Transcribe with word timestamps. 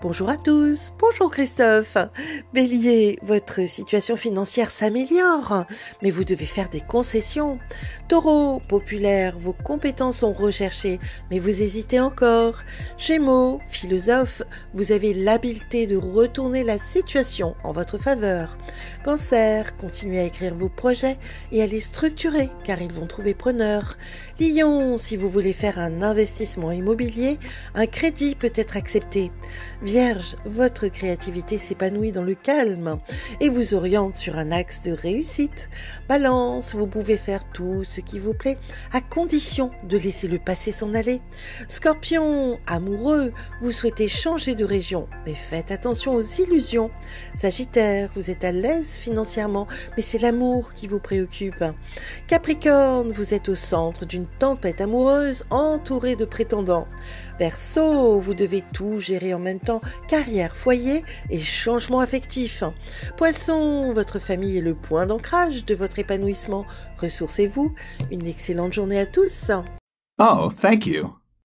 Bonjour 0.00 0.30
à 0.30 0.36
tous, 0.36 0.92
bonjour 1.00 1.28
Christophe. 1.28 1.96
Bélier, 2.54 3.18
votre 3.20 3.68
situation 3.68 4.14
financière 4.14 4.70
s'améliore, 4.70 5.64
mais 6.02 6.12
vous 6.12 6.22
devez 6.22 6.46
faire 6.46 6.68
des 6.68 6.80
concessions. 6.80 7.58
Taureau, 8.06 8.60
populaire, 8.60 9.36
vos 9.40 9.52
compétences 9.52 10.18
sont 10.18 10.32
recherchées, 10.32 11.00
mais 11.32 11.40
vous 11.40 11.62
hésitez 11.62 11.98
encore. 11.98 12.60
Gémeaux, 12.96 13.60
philosophe, 13.66 14.42
vous 14.72 14.92
avez 14.92 15.14
l'habileté 15.14 15.88
de 15.88 15.96
retourner 15.96 16.62
la 16.62 16.78
situation 16.78 17.56
en 17.64 17.72
votre 17.72 17.98
faveur. 17.98 18.56
Cancer, 19.04 19.76
continuez 19.78 20.20
à 20.20 20.24
écrire 20.26 20.54
vos 20.54 20.68
projets 20.68 21.18
et 21.50 21.60
à 21.60 21.66
les 21.66 21.80
structurer, 21.80 22.50
car 22.62 22.80
ils 22.80 22.92
vont 22.92 23.08
trouver 23.08 23.34
preneur. 23.34 23.98
Lion, 24.38 24.96
si 24.96 25.16
vous 25.16 25.28
voulez 25.28 25.52
faire 25.52 25.80
un 25.80 26.02
investissement 26.02 26.70
immobilier, 26.70 27.40
un 27.74 27.86
crédit 27.86 28.36
peut 28.36 28.52
être 28.54 28.76
accepté. 28.76 29.32
Vierge, 29.88 30.36
votre 30.44 30.88
créativité 30.88 31.56
s'épanouit 31.56 32.12
dans 32.12 32.22
le 32.22 32.34
calme 32.34 32.98
et 33.40 33.48
vous 33.48 33.72
oriente 33.72 34.16
sur 34.16 34.36
un 34.36 34.52
axe 34.52 34.82
de 34.82 34.92
réussite. 34.92 35.70
Balance, 36.10 36.74
vous 36.74 36.86
pouvez 36.86 37.16
faire 37.16 37.50
tout 37.54 37.84
ce 37.84 38.02
qui 38.02 38.18
vous 38.18 38.34
plaît 38.34 38.58
à 38.92 39.00
condition 39.00 39.70
de 39.84 39.96
laisser 39.96 40.28
le 40.28 40.38
passé 40.38 40.72
s'en 40.72 40.92
aller. 40.92 41.22
Scorpion, 41.70 42.58
amoureux, 42.66 43.32
vous 43.62 43.72
souhaitez 43.72 44.08
changer 44.08 44.54
de 44.54 44.66
région, 44.66 45.08
mais 45.24 45.32
faites 45.32 45.70
attention 45.70 46.14
aux 46.14 46.20
illusions. 46.20 46.90
Sagittaire, 47.34 48.10
vous 48.14 48.30
êtes 48.30 48.44
à 48.44 48.52
l'aise 48.52 48.98
financièrement, 48.98 49.68
mais 49.96 50.02
c'est 50.02 50.18
l'amour 50.18 50.74
qui 50.74 50.86
vous 50.86 51.00
préoccupe. 51.00 51.64
Capricorne, 52.26 53.10
vous 53.10 53.32
êtes 53.32 53.48
au 53.48 53.54
centre 53.54 54.04
d'une 54.04 54.26
tempête 54.26 54.82
amoureuse 54.82 55.46
entourée 55.48 56.14
de 56.14 56.26
prétendants. 56.26 56.86
Verseau, 57.38 58.18
vous 58.18 58.34
devez 58.34 58.62
tout 58.74 59.00
gérer 59.00 59.32
en 59.32 59.38
même 59.38 59.60
temps, 59.60 59.77
carrière, 60.08 60.56
foyer 60.56 61.04
et 61.30 61.40
changement 61.40 62.00
affectif. 62.00 62.62
Poisson, 63.16 63.92
votre 63.92 64.18
famille 64.18 64.58
est 64.58 64.62
le 64.62 64.74
point 64.74 65.06
d'ancrage 65.06 65.64
de 65.64 65.74
votre 65.74 65.98
épanouissement. 65.98 66.64
Ressourcez-vous. 67.00 67.74
Une 68.10 68.26
excellente 68.26 68.72
journée 68.72 69.00
à 69.00 69.06
tous. 69.06 69.50
Oh, 70.18 70.50
thank 70.60 70.86
you. 70.86 71.17